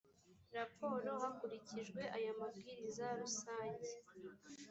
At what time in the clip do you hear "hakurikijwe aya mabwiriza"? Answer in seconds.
1.23-3.05